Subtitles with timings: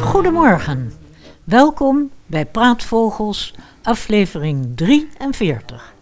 [0.00, 0.92] Goedemorgen,
[1.44, 5.94] welkom bij Praatvogels, aflevering 43.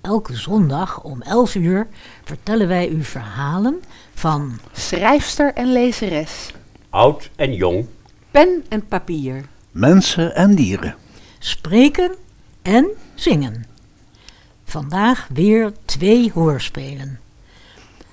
[0.00, 1.86] Elke zondag om 11 uur
[2.24, 3.82] vertellen wij u verhalen
[4.14, 6.52] van Schrijfster en lezeres.
[6.90, 7.86] Oud en jong.
[8.30, 9.44] Pen en papier.
[9.70, 10.94] Mensen en dieren.
[11.38, 12.14] spreken
[12.62, 13.66] en zingen.
[14.64, 17.20] Vandaag weer twee hoorspelen.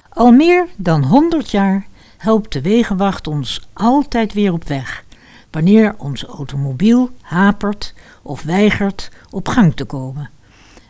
[0.09, 1.85] Al meer dan 100 jaar
[2.17, 5.03] helpt de wegenwacht ons altijd weer op weg,
[5.53, 10.29] wanneer onze automobiel hapert of weigert op gang te komen.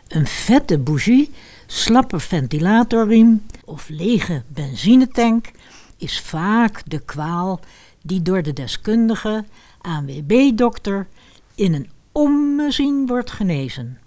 [0.08, 1.30] Een vette bougie,
[1.66, 5.50] slappe ventilatorriem of lege benzinetank
[5.96, 7.60] is vaak de kwaal
[8.02, 9.44] die door de deskundige
[9.80, 11.06] ANWB-dokter
[11.54, 13.98] in een ommezien wordt genezen.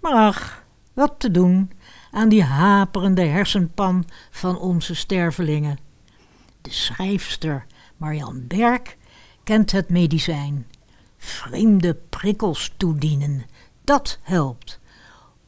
[0.00, 1.70] Maar ach, wat te doen
[2.10, 5.78] aan die haperende hersenpan van onze stervelingen.
[6.60, 7.66] De schrijfster
[7.96, 8.96] Marian Berk
[9.44, 10.66] kent het medicijn.
[11.16, 13.44] Vreemde prikkels toedienen,
[13.84, 14.80] dat helpt.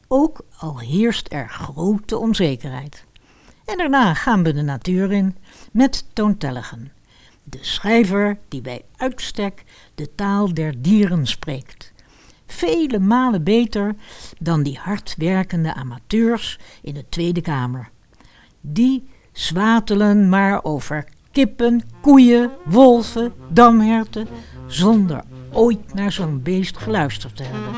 [0.07, 3.05] Ook al heerst er grote onzekerheid.
[3.65, 5.37] En daarna gaan we de natuur in
[5.71, 6.91] met toontelligen.
[7.43, 9.63] De schrijver die bij uitstek
[9.95, 11.93] de taal der dieren spreekt.
[12.45, 13.95] Vele malen beter
[14.39, 17.89] dan die hardwerkende amateurs in de Tweede Kamer.
[18.61, 24.27] Die zwatelen maar over kippen, koeien, wolven, damherten,
[24.67, 27.73] zonder ooit naar zo'n beest geluisterd te hebben.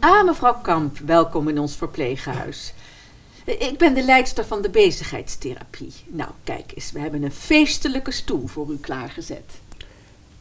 [0.00, 2.74] Ah, mevrouw Kamp, welkom in ons verpleeghuis.
[3.48, 5.92] Ik ben de leidster van de bezigheidstherapie.
[6.06, 9.60] Nou, kijk eens, we hebben een feestelijke stoel voor u klaargezet.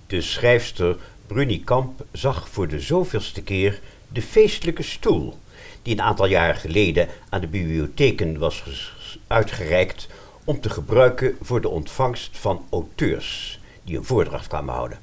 [0.08, 0.98] De schrijfster
[1.28, 5.38] Bruni Kamp zag voor de zoveelste keer de feestelijke stoel,
[5.82, 8.64] die een aantal jaren geleden aan de bibliotheken was
[9.28, 10.08] uitgereikt
[10.44, 15.00] om te gebruiken voor de ontvangst van auteurs die een voordracht kwamen houden.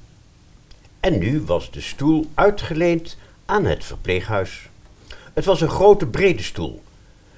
[1.01, 4.69] En nu was de stoel uitgeleend aan het verpleeghuis.
[5.35, 6.83] Het was een grote brede stoel,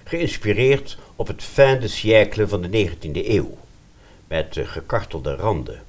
[0.06, 3.58] geïnspireerd op het fin de siècle van de 19e eeuw,
[4.26, 5.82] met gekartelde randen,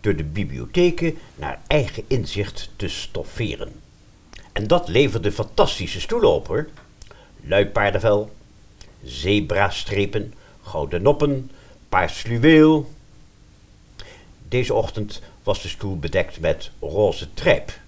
[0.00, 3.72] door de bibliotheken naar eigen inzicht te stofferen.
[4.52, 6.68] En dat leverde fantastische stoelen op hoor.
[7.40, 8.30] Luipaardenvel,
[9.04, 11.50] zebrastrepen, gouden noppen,
[11.88, 12.90] paars fluweel.
[14.48, 17.78] Deze ochtend was de stoel bedekt met roze trijp.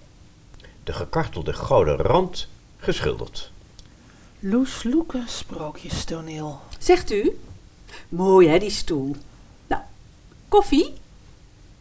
[0.83, 2.47] De gekartelde gouden rand
[2.77, 3.51] geschilderd.
[4.41, 6.59] Loes Loeke, sprookjestoneel.
[6.77, 7.39] Zegt u?
[8.09, 9.15] Mooi hè, die stoel.
[9.67, 9.81] Nou,
[10.47, 10.93] koffie?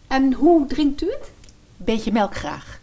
[0.06, 1.30] En hoe drinkt u het?
[1.76, 2.80] Beetje melk graag.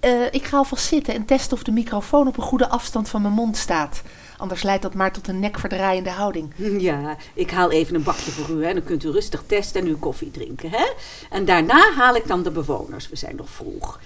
[0.00, 3.22] Eh, ik ga alvast zitten en testen of de microfoon op een goede afstand van
[3.22, 4.02] mijn mond staat.
[4.36, 6.52] Anders leidt dat maar tot een nekverdraaiende houding.
[6.78, 8.74] Ja, ik haal even een bakje voor u, hè.
[8.74, 10.92] Dan kunt u rustig testen en uw koffie drinken, hè.
[11.30, 13.08] En daarna haal ik dan de bewoners.
[13.08, 14.00] We zijn nog vroeg.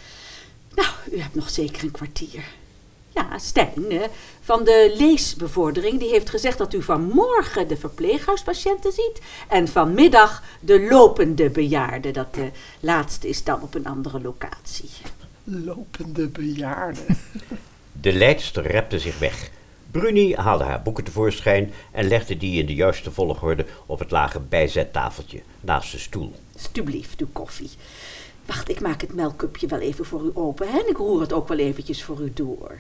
[0.75, 2.45] Nou, u hebt nog zeker een kwartier.
[3.17, 4.01] Ja, Stijn, eh,
[4.41, 9.21] van de leesbevordering, die heeft gezegd dat u vanmorgen de verpleeghuispatiënten ziet.
[9.49, 12.13] En vanmiddag de lopende bejaarden.
[12.13, 12.51] Dat de
[12.81, 14.91] laatste is dan op een andere locatie.
[15.45, 17.01] Lopende bejaarde.
[18.01, 19.51] De leidster repte zich weg.
[19.91, 24.41] Bruni haalde haar boeken tevoorschijn en legde die in de juiste volgorde op het lage
[24.41, 26.33] bijzettafeltje naast de stoel.
[26.55, 27.71] Alsjeblieft, uw koffie.
[28.47, 30.79] Wacht, ik maak het melkcupje wel even voor u open, hè.
[30.79, 32.79] En ik roer het ook wel eventjes voor u door.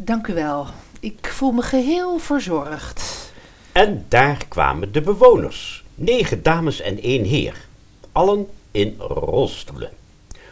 [0.00, 0.66] Dank u wel.
[1.00, 3.32] Ik voel me geheel verzorgd.
[3.72, 5.84] En daar kwamen de bewoners.
[5.94, 7.66] Negen dames en één heer.
[8.12, 9.90] Allen in rolstoelen.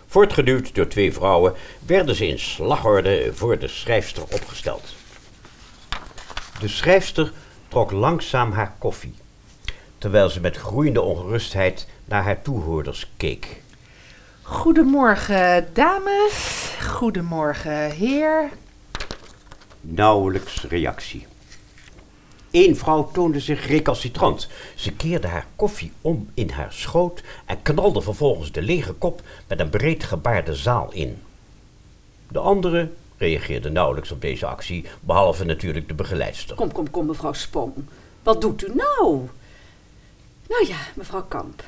[0.06, 1.54] Voortgeduwd door twee vrouwen
[1.87, 4.94] werden ze in slagorde voor de schrijfster opgesteld.
[6.60, 7.32] De schrijfster
[7.69, 9.14] trok langzaam haar koffie,
[9.99, 13.62] terwijl ze met groeiende ongerustheid naar haar toehoorders keek.
[14.42, 16.70] Goedemorgen, dames.
[16.81, 18.50] Goedemorgen, heer.
[19.88, 21.26] Nauwelijks reactie.
[22.50, 24.48] Eén vrouw toonde zich recalcitrant.
[24.74, 29.60] Ze keerde haar koffie om in haar schoot en knalde vervolgens de lege kop met
[29.60, 31.18] een breed gebaar de zaal in.
[32.28, 36.56] De andere reageerde nauwelijks op deze actie, behalve natuurlijk de begeleidster.
[36.56, 37.74] Kom, kom, kom, mevrouw Spong.
[38.22, 39.28] Wat doet u nou?
[40.48, 41.64] Nou ja, mevrouw Kamp.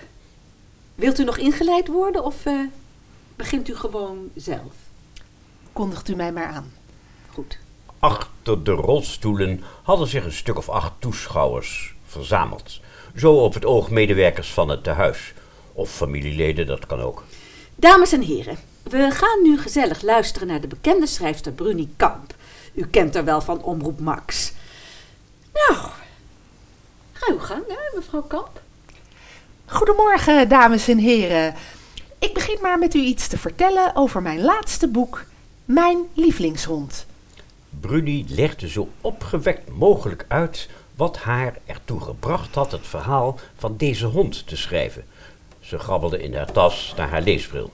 [0.94, 2.61] Wilt u nog ingeleid worden of eh,
[3.37, 4.75] begint u gewoon zelf?
[5.73, 6.73] Kondigt u mij maar aan.
[7.32, 7.59] Goed.
[7.99, 12.81] Achter de rolstoelen hadden zich een stuk of acht toeschouwers verzameld.
[13.17, 15.35] Zo op het oog medewerkers van het tehuis.
[15.73, 17.25] Of familieleden, dat kan ook.
[17.75, 22.35] Dames en heren, we gaan nu gezellig luisteren naar de bekende schrijfster Bruni Kamp.
[22.75, 24.53] U kent haar wel van Omroep Max.
[25.53, 25.79] Nou,
[27.12, 28.61] ga uw gang, hè, mevrouw Kamp.
[29.67, 31.55] Goedemorgen, dames en heren.
[32.19, 35.25] Ik begin maar met u iets te vertellen over mijn laatste boek,
[35.65, 37.06] Mijn lievelingshond.
[37.81, 44.07] Bruni legde zo opgewekt mogelijk uit wat haar ertoe gebracht had het verhaal van deze
[44.07, 45.05] hond te schrijven.
[45.61, 47.73] Ze grabbelde in haar tas naar haar leesbril.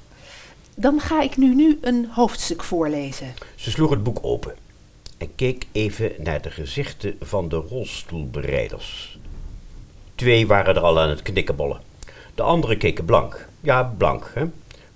[0.75, 3.35] Dan ga ik nu, nu een hoofdstuk voorlezen.
[3.55, 4.55] Ze sloeg het boek open
[5.19, 9.19] en keek even naar de gezichten van de rolstoelbereiders.
[10.15, 11.81] Twee waren er al aan het knikkenbollen.
[12.35, 13.49] De anderen keken blank.
[13.61, 14.45] Ja, blank, hè?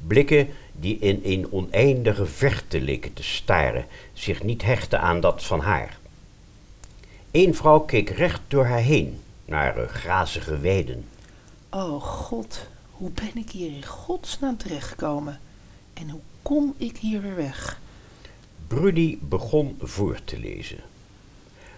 [0.06, 0.48] Blikken
[0.80, 5.98] die in een oneindige verte leken te staren, zich niet hechten aan dat van haar.
[7.30, 11.04] Eén vrouw keek recht door haar heen, naar grazige weiden.
[11.70, 15.40] Oh god, hoe ben ik hier in godsnaam terechtgekomen?
[15.94, 17.80] En hoe kom ik hier weer weg?
[18.66, 20.78] Bruni begon voor te lezen.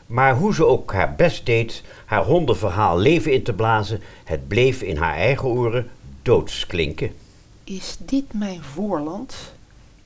[0.06, 4.82] Maar hoe ze ook haar best deed haar hondenverhaal leven in te blazen, het bleef
[4.82, 5.90] in haar eigen oren
[6.22, 7.12] doodsklinken.
[7.70, 9.52] Is dit mijn voorland?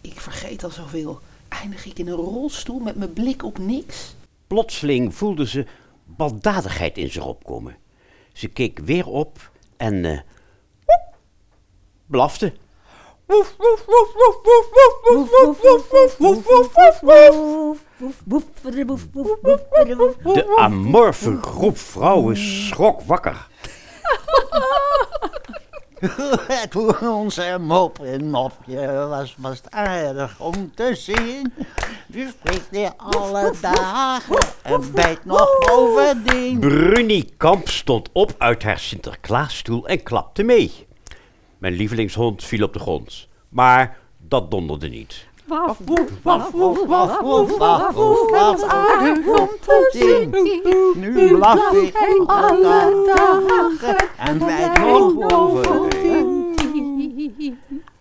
[0.01, 1.21] Ik vergeet al zoveel.
[1.49, 4.15] Eindig ik in een rolstoel met mijn blik op niks?
[4.47, 5.67] Plotseling voelde ze
[6.05, 7.77] baldadigheid in zich opkomen.
[8.33, 10.21] Ze keek weer op en eh,
[12.07, 12.53] blafte.
[20.23, 23.49] De amorfe groep vrouwen schrok wakker.
[26.71, 31.53] Toen onze mop en mopje was, het aardig om te zien.
[32.15, 36.59] U spreekt hier alle dagen en bijt nog bovendien.
[36.59, 40.87] Bruni Kamp stond op uit haar Sinterklaasstoel en klapte mee.
[41.59, 45.27] Mijn lievelingshond viel op de grond, maar dat donderde niet.
[45.45, 50.31] Waf, woef, waf, woef, waf, woef, waf, woef, wat aardig om te zien.
[51.01, 51.97] Nu blaf ik
[52.27, 56.55] alle dagen en bijt nog bovendien.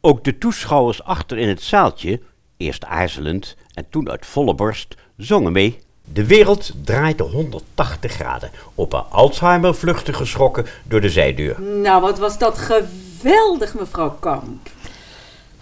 [0.01, 2.21] Ook de toeschouwers achter in het zaaltje,
[2.57, 5.79] eerst aarzelend en toen uit volle borst, zongen mee.
[6.13, 8.51] De wereld draaide 180 graden.
[8.75, 11.61] Op een Alzheimer vluchtte geschrokken door de zijdeur.
[11.61, 14.69] Nou, wat was dat geweldig, mevrouw Kamp.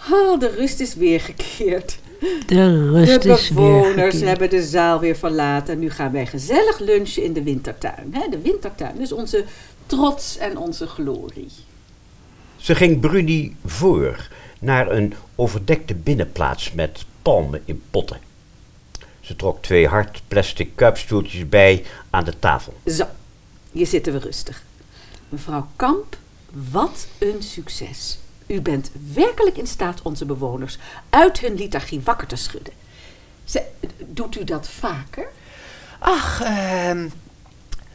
[0.10, 1.98] Oh, de rust is weergekeerd.
[2.46, 5.80] De rust de is weer bewoners hebben de zaal weer verlaten.
[5.80, 8.10] Nu gaan wij gezellig lunchen in de wintertuin.
[8.12, 8.30] hè?
[8.30, 9.46] De wintertuin is onze
[9.86, 11.50] trots en onze glorie.
[12.58, 14.28] Ze ging Bruni voor
[14.60, 18.20] naar een overdekte binnenplaats met palmen in potten.
[19.20, 22.74] Ze trok twee hard plastic kuipstoeltjes bij aan de tafel.
[22.86, 23.06] Zo,
[23.72, 24.64] hier zitten we rustig.
[25.30, 26.18] Mevrouw Kamp,
[26.72, 28.20] wat een succes.
[28.52, 30.78] U bent werkelijk in staat onze bewoners
[31.10, 32.74] uit hun lethargie wakker te schudden.
[33.44, 33.64] Ze,
[34.06, 35.30] doet u dat vaker?
[36.00, 37.10] Ach, ehm,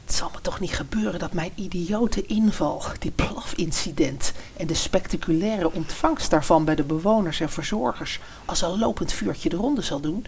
[0.04, 5.72] het zal me toch niet gebeuren dat mijn idiote inval, die blafincident en de spectaculaire
[5.72, 10.26] ontvangst daarvan bij de bewoners en verzorgers als een lopend vuurtje de ronde zal doen.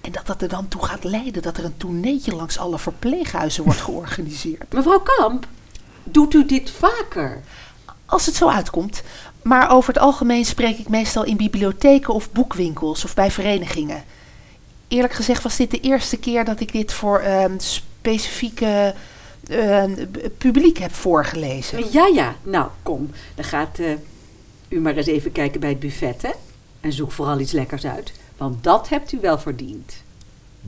[0.00, 3.64] En dat dat er dan toe gaat leiden dat er een toerneetje langs alle verpleeghuizen
[3.64, 4.72] wordt georganiseerd.
[4.72, 5.46] Mevrouw Kamp,
[6.04, 7.42] doet u dit vaker?
[8.06, 9.02] Als het zo uitkomt.
[9.42, 14.04] Maar over het algemeen spreek ik meestal in bibliotheken of boekwinkels of bij verenigingen.
[14.88, 18.94] Eerlijk gezegd was dit de eerste keer dat ik dit voor ehm, specifieke
[19.48, 20.06] ehm,
[20.38, 21.92] publiek heb voorgelezen.
[21.92, 23.10] Ja, ja, nou kom.
[23.34, 23.92] Dan gaat eh,
[24.68, 26.30] u maar eens even kijken bij het buffet, hè?
[26.80, 30.02] En zoek vooral iets lekkers uit, want dat hebt u wel verdiend.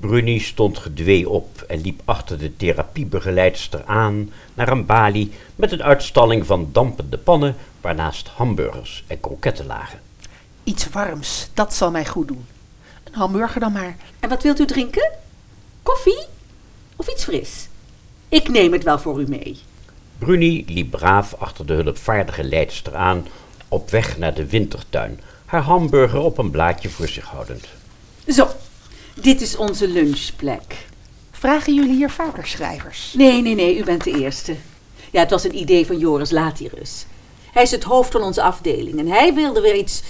[0.01, 5.83] Bruni stond gedwee op en liep achter de therapiebegeleidster aan naar een balie met een
[5.83, 10.01] uitstalling van dampende pannen waarnaast hamburgers en kroketten lagen.
[10.65, 12.47] Iets warms, dat zal mij goed doen.
[13.05, 13.97] Een hamburger dan maar.
[14.21, 15.11] En wat wilt u drinken?
[15.83, 16.27] Koffie?
[16.97, 17.69] Of iets fris?
[18.29, 19.59] Ik neem het wel voor u mee.
[20.19, 23.27] Bruni liep braaf achter de hulpvaardige leidster aan
[23.69, 27.69] op weg naar de wintertuin, haar hamburger op een blaadje voor zich houdend.
[28.29, 28.49] Zo,
[29.15, 30.87] dit is onze lunchplek.
[31.31, 33.15] Vragen jullie hier vaker schrijvers?
[33.17, 34.57] Nee, nee, nee, u bent de eerste.
[35.11, 37.07] Ja, het was een idee van Joris Latirus.
[37.53, 40.03] Hij is het hoofd van onze afdeling en hij wilde weer iets,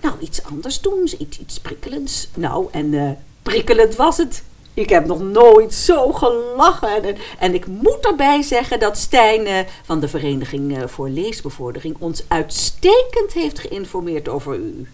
[0.00, 2.28] nou, iets anders doen, iets, iets prikkelends.
[2.34, 3.10] Nou, en eh,
[3.42, 4.42] prikkelend was het.
[4.74, 7.04] Ik heb nog nooit zo gelachen.
[7.04, 11.96] En, en ik moet erbij zeggen dat Stijn eh, van de Vereniging eh, voor Leesbevordering
[11.98, 14.86] ons uitstekend heeft geïnformeerd over u.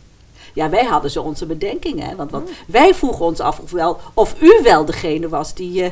[0.52, 2.08] Ja, wij hadden zo onze bedenkingen.
[2.08, 2.16] Hè?
[2.16, 5.90] Want, want wij vroegen ons af of, wel, of u wel degene was die, eh,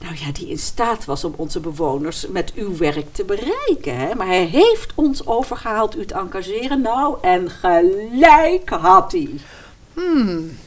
[0.00, 3.96] nou ja, die in staat was om onze bewoners met uw werk te bereiken.
[3.96, 4.14] Hè?
[4.14, 6.80] Maar hij heeft ons overgehaald u te engageren.
[6.80, 9.30] Nou, en gelijk had hij.
[9.94, 10.58] Hmm,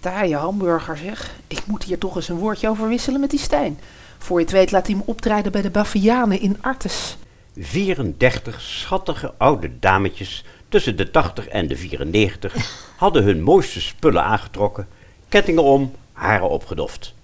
[0.00, 1.34] taaie hamburger zeg.
[1.46, 3.78] Ik moet hier toch eens een woordje over wisselen met die Stijn.
[4.18, 7.16] Voor je het weet laat hij me optreden bij de Bavianen in Artes.
[7.56, 12.54] 34 schattige oude dametjes tussen de 80 en de 94
[12.96, 14.88] hadden hun mooiste spullen aangetrokken,
[15.28, 17.14] kettingen om, haren opgedoft.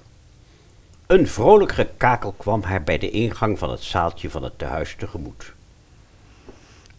[1.06, 5.52] Een vrolijk gekakel kwam haar bij de ingang van het zaaltje van het tehuis tegemoet.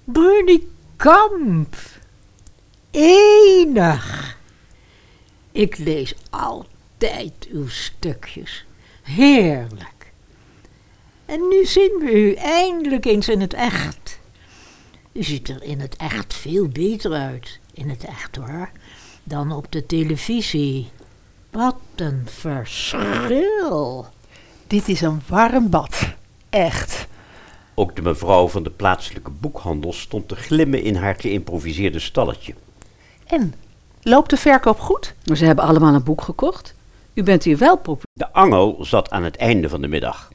[0.03, 1.75] Bruni Kamp.
[2.91, 4.37] Enig.
[5.51, 8.65] Ik lees altijd uw stukjes.
[9.01, 10.11] Heerlijk.
[11.25, 14.02] En nu zien we u eindelijk eens in het echt.
[15.13, 17.59] U ziet er in het echt veel beter uit.
[17.73, 18.69] In het echt hoor.
[19.23, 20.89] Dan op de televisie.
[21.51, 24.05] Wat een verschil.
[24.67, 26.13] Dit is een warm bad.
[26.49, 27.07] Echt.
[27.73, 32.53] Ook de mevrouw van de plaatselijke boekhandel stond te glimmen in haar geïmproviseerde stalletje.
[33.25, 33.53] En,
[34.01, 35.13] loopt de verkoop goed?
[35.25, 36.75] Maar ze hebben allemaal een boek gekocht.
[37.13, 38.05] U bent hier wel populair.
[38.13, 40.31] De angel zat aan het einde van de middag.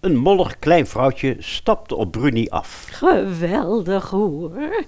[0.00, 2.86] Een mollig klein vrouwtje stapte op Bruni af.
[2.90, 4.84] Geweldig hoor.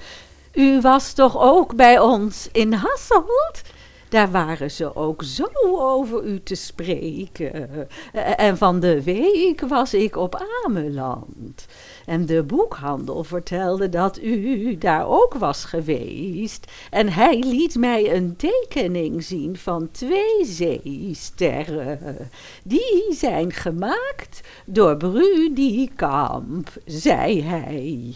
[0.53, 3.63] U was toch ook bij ons in Hasselt?
[4.09, 7.89] Daar waren ze ook zo over u te spreken.
[8.37, 11.67] En van de week was ik op Ameland.
[12.07, 16.73] En de boekhandel vertelde dat u daar ook was geweest.
[16.91, 22.17] En hij liet mij een tekening zien van twee zeesterren.
[22.65, 28.15] Die zijn gemaakt door Bruni Kamp, zei hij.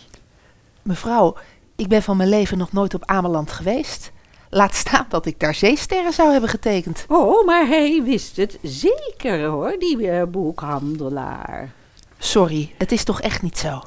[0.82, 1.36] Mevrouw,
[1.76, 4.12] ik ben van mijn leven nog nooit op Ameland geweest.
[4.54, 7.04] Laat staan dat ik daar zeesterren zou hebben getekend.
[7.08, 11.72] Oh, maar hij wist het zeker hoor, die eh, boekhandelaar.
[12.18, 13.82] Sorry, het is toch echt niet zo.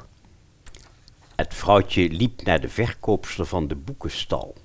[1.35, 4.55] Het vrouwtje liep naar de verkoopster van de boekenstal.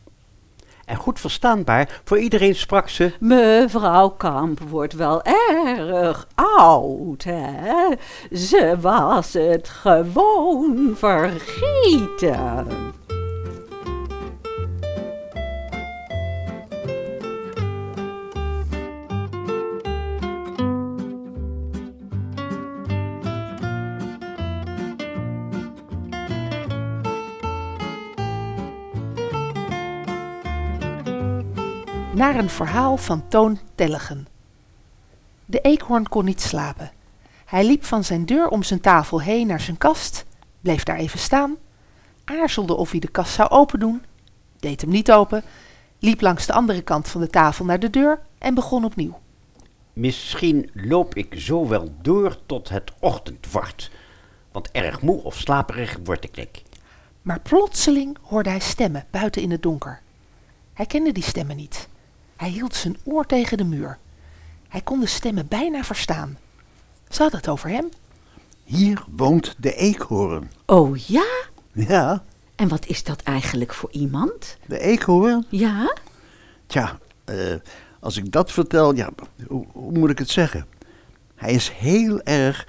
[0.85, 3.13] En goed verstaanbaar, voor iedereen sprak ze...
[3.19, 7.95] Mevrouw Kamp wordt wel erg oud, hè?
[8.33, 12.67] Ze was het gewoon vergeten.
[32.21, 34.27] Naar een verhaal van Toon Tellegen.
[35.45, 36.91] De eekhoorn kon niet slapen.
[37.45, 40.25] Hij liep van zijn deur om zijn tafel heen naar zijn kast,
[40.61, 41.57] bleef daar even staan,
[42.25, 44.03] aarzelde of hij de kast zou opendoen,
[44.59, 45.43] deed hem niet open,
[45.99, 49.19] liep langs de andere kant van de tafel naar de deur en begon opnieuw.
[49.93, 53.91] Misschien loop ik zo wel door tot het ochtend wordt.
[54.53, 56.63] Want erg moe of slaperig word ik niet.
[57.23, 60.01] Maar plotseling hoorde hij stemmen buiten in het donker.
[60.73, 61.89] Hij kende die stemmen niet.
[62.41, 63.99] Hij hield zijn oor tegen de muur.
[64.69, 66.39] Hij kon de stemmen bijna verstaan.
[67.09, 67.89] Ze hadden het over hem.
[68.65, 70.51] Hier woont de eekhoorn.
[70.67, 71.27] Oh ja?
[71.73, 72.23] Ja,
[72.57, 74.57] En wat is dat eigenlijk voor iemand?
[74.67, 75.47] de eekhoorn?
[75.49, 75.97] Ja?
[76.67, 77.55] Tja, eh,
[78.01, 79.11] als ik dat vertel, ja,
[79.47, 80.67] hoe, hoe moet ik het zeggen?
[81.35, 82.67] Hij is heel erg...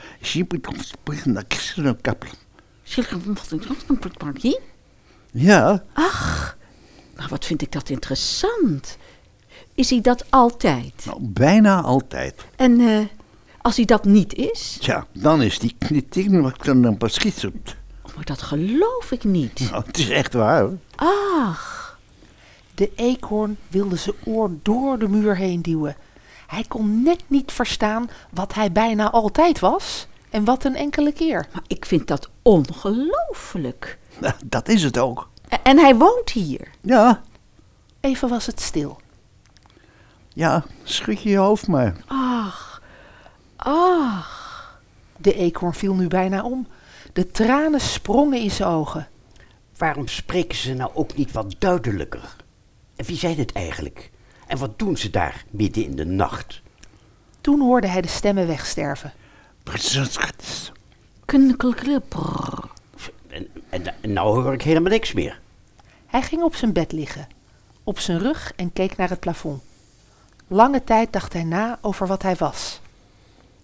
[5.32, 6.58] Ja, Ach,
[7.16, 8.98] nou wat vind ik dat interessant.
[9.76, 11.06] Is hij dat altijd?
[11.06, 12.46] nou, bijna altijd.
[12.56, 12.98] En eh,
[13.62, 14.78] als hij dat niet is?
[14.82, 17.64] Tja, dan is die knitting wat dan een paar schieten.
[18.04, 19.60] Oh, maar dat geloof ik niet.
[19.72, 20.62] Nou, het is echt waar.
[20.62, 20.78] hoor.
[20.96, 22.00] Ach,
[22.76, 25.96] De eekhoorn wilde zijn oor door de muur heen duwen.
[26.48, 31.48] Hij kon net niet verstaan wat hij bijna altijd was en wat een enkele keer.
[31.54, 33.98] maar ik vind dat ongelooflijk.
[34.20, 35.30] Nou, dat is het ook.
[35.64, 36.68] En hij woont hier.
[36.82, 37.22] Ja,
[38.00, 39.01] Even was het stil.
[40.34, 41.96] Ja, schud je je hoofd maar.
[42.08, 42.82] Ach,
[43.56, 44.80] ach.
[45.18, 46.68] De eekhoorn viel nu bijna om.
[47.14, 49.08] De tranen sprongen in zijn ogen.
[49.78, 52.36] Waarom spreken ze nou ook niet wat duidelijker?
[52.96, 54.12] En wie zijn het eigenlijk?
[54.48, 56.62] En wat doen ze daar midden in de nacht?
[57.42, 59.14] Toen hoorde hij de stemmen wegsterven.
[63.28, 65.40] En, en, en nou hoor ik helemaal niks meer.
[66.06, 67.28] Hij ging op zijn bed liggen,
[67.84, 69.62] op zijn rug en keek naar het plafond.
[70.54, 72.82] Lange tijd dacht hij na over wat hij was.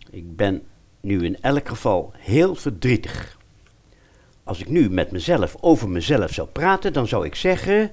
[0.10, 0.64] Ik ben
[1.00, 3.38] nu in elk geval heel verdrietig.
[4.44, 7.92] Als ik nu met mezelf over mezelf zou praten, dan zou ik zeggen: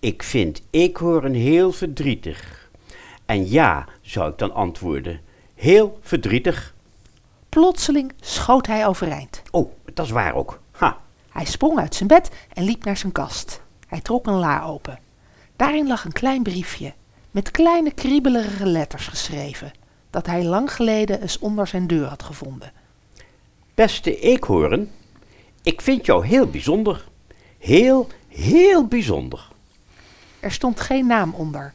[0.00, 2.68] Ik vind eekhoorn heel verdrietig.
[3.26, 5.20] En ja, zou ik dan antwoorden:
[5.54, 6.74] Heel verdrietig.
[7.48, 9.42] Plotseling schoot hij overeind.
[9.50, 10.60] Oh, dat is waar ook.
[10.70, 13.60] Ha, Hij sprong uit zijn bed en liep naar zijn kast.
[13.86, 14.98] Hij trok een la open.
[15.56, 16.92] Daarin lag een klein briefje,
[17.30, 19.72] met kleine kriebelige letters geschreven,
[20.10, 22.72] dat hij lang geleden eens onder zijn deur had gevonden.
[23.74, 24.90] beste eekhoorn,
[25.62, 27.08] ik vind jou heel bijzonder.
[27.58, 29.48] Heel, heel bijzonder.
[30.40, 31.74] Er stond geen naam onder.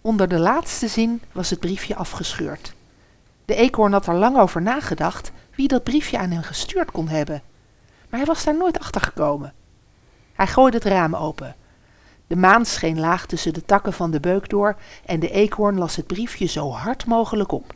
[0.00, 2.74] Onder de laatste zin was het briefje afgescheurd.
[3.44, 7.42] De eekhoorn had er lang over nagedacht wie dat briefje aan hem gestuurd kon hebben.
[8.08, 9.52] Maar hij was daar nooit achter gekomen.
[10.32, 11.56] Hij gooide het raam open.
[12.26, 15.96] De maan scheen laag tussen de takken van de beuk door en de eekhoorn las
[15.96, 17.74] het briefje zo hard mogelijk op.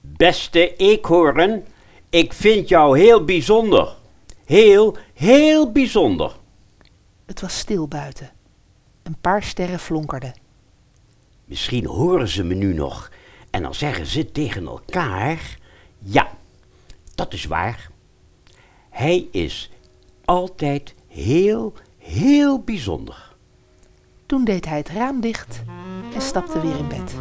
[0.00, 1.64] Beste eekhoorn,
[2.10, 3.96] ik vind jou heel bijzonder.
[4.44, 6.36] Heel, heel bijzonder.
[7.26, 8.30] Het was stil buiten.
[9.02, 10.34] Een paar sterren flonkerden.
[11.44, 13.10] Misschien horen ze me nu nog
[13.50, 15.58] en dan zeggen ze tegen elkaar:
[15.98, 16.30] Ja,
[17.14, 17.90] dat is waar.
[18.90, 19.70] Hij is
[20.24, 23.29] altijd heel, heel bijzonder.
[24.30, 25.62] Toen deed hij het raam dicht
[26.14, 27.14] en stapte weer in bed.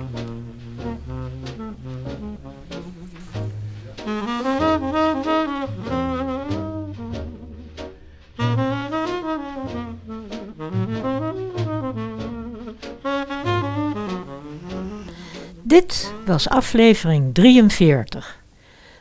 [15.63, 18.39] Dit was aflevering 43.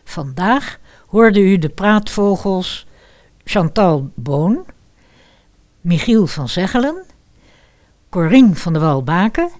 [0.04, 2.86] Vandaag hoorde u de praatvogels
[3.44, 4.66] Chantal Boon,
[5.80, 7.06] Michiel van Zeggelen,
[8.10, 9.50] Corien van de Walbaken,